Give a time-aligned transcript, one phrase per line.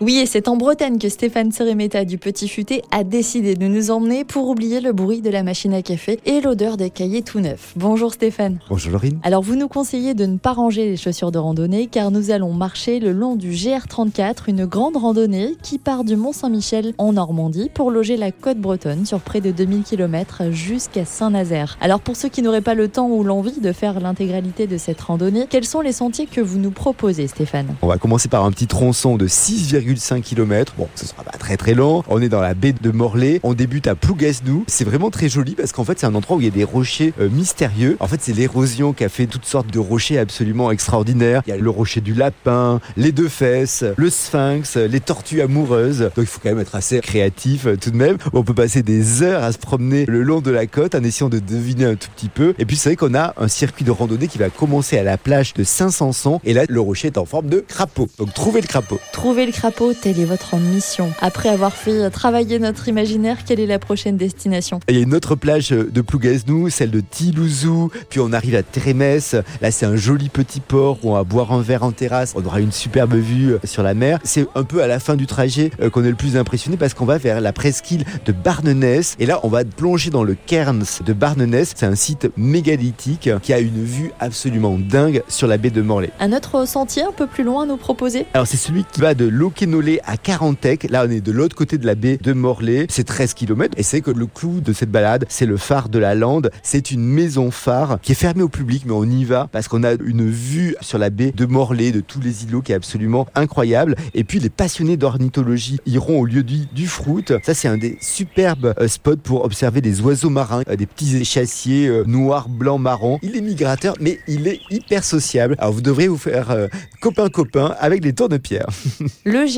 [0.00, 3.90] Oui, et c'est en Bretagne que Stéphane Seremeta du Petit Futé a décidé de nous
[3.90, 7.40] emmener pour oublier le bruit de la machine à café et l'odeur des cahiers tout
[7.40, 7.72] neufs.
[7.74, 8.60] Bonjour Stéphane.
[8.68, 9.18] Bonjour Laurine.
[9.24, 12.52] Alors vous nous conseillez de ne pas ranger les chaussures de randonnée car nous allons
[12.52, 17.68] marcher le long du GR34, une grande randonnée qui part du Mont Saint-Michel en Normandie
[17.74, 21.76] pour loger la côte bretonne sur près de 2000 km jusqu'à Saint-Nazaire.
[21.80, 25.00] Alors pour ceux qui n'auraient pas le temps ou l'envie de faire l'intégralité de cette
[25.00, 27.74] randonnée, quels sont les sentiers que vous nous proposez Stéphane?
[27.82, 30.74] On va commencer par un petit tronçon de 6, 5 km.
[30.76, 32.02] Bon, ce sera pas très très long.
[32.08, 33.40] On est dans la baie de Morlaix.
[33.42, 34.64] On débute à Plougasnou.
[34.66, 36.64] C'est vraiment très joli parce qu'en fait, c'est un endroit où il y a des
[36.64, 37.96] rochers euh, mystérieux.
[38.00, 41.42] En fait, c'est l'érosion qui a fait toutes sortes de rochers absolument extraordinaires.
[41.46, 46.00] Il y a le rocher du lapin, les deux fesses, le sphinx, les tortues amoureuses.
[46.00, 48.18] Donc, il faut quand même être assez créatif euh, tout de même.
[48.32, 51.28] On peut passer des heures à se promener le long de la côte en essayant
[51.28, 52.54] de deviner un tout petit peu.
[52.58, 55.16] Et puis, c'est vrai qu'on a un circuit de randonnée qui va commencer à la
[55.16, 56.40] plage de Saint-Sanson.
[56.44, 58.08] Et là, le rocher est en forme de crapaud.
[58.18, 59.00] Donc, trouvez le crapaud.
[59.12, 61.12] Trouvez le crapaud telle est votre mission.
[61.20, 64.80] Après avoir fait travailler notre imaginaire, quelle est la prochaine destination?
[64.88, 68.64] Il y a une autre plage de Plougasnou, celle de Tilouzou, puis on arrive à
[68.64, 69.36] Trémès.
[69.60, 72.32] Là, c'est un joli petit port où on va boire un verre en terrasse.
[72.34, 74.18] On aura une superbe vue sur la mer.
[74.24, 76.94] C'est un peu à la fin du trajet euh, qu'on est le plus impressionné parce
[76.94, 79.14] qu'on va vers la presqu'île de Barnenès.
[79.20, 81.72] Et là, on va plonger dans le Cairns de Barnenès.
[81.76, 86.10] C'est un site mégalithique qui a une vue absolument dingue sur la baie de Morlaix.
[86.18, 88.26] Un autre sentier un peu plus loin à nous proposer?
[88.34, 89.67] Alors, c'est celui qui va de Loquet
[90.04, 90.86] à Carantec.
[90.90, 92.86] Là, on est de l'autre côté de la baie de Morlaix.
[92.88, 93.74] C'est 13 km.
[93.76, 96.50] Et c'est que le clou de cette balade, c'est le phare de la Lande.
[96.62, 99.84] C'est une maison phare qui est fermée au public, mais on y va parce qu'on
[99.84, 103.26] a une vue sur la baie de Morlaix, de tous les îlots qui est absolument
[103.34, 103.94] incroyable.
[104.14, 107.24] Et puis, les passionnés d'ornithologie iront au lieu du, du Fruit.
[107.42, 111.16] Ça, c'est un des superbes euh, spots pour observer des oiseaux marins, euh, des petits
[111.16, 113.18] échassiers euh, noirs, blancs, marrons.
[113.22, 115.56] Il est migrateur, mais il est hyper sociable.
[115.58, 116.68] Alors, vous devrez vous faire
[117.00, 118.66] copain-copain avec les tours de pierre.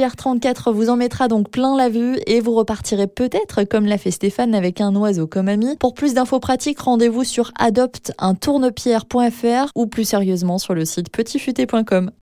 [0.00, 4.10] GR34 vous en mettra donc plein la vue et vous repartirez peut-être comme l'a fait
[4.10, 5.76] Stéphane avec un oiseau comme ami.
[5.78, 8.12] Pour plus d'infos pratiques, rendez-vous sur adopte
[9.74, 12.12] ou plus sérieusement sur le site petitfuté.com.